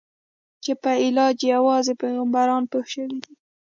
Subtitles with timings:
[0.63, 3.33] چې په علاج یې یوازې پیغمبران پوه شوي دي.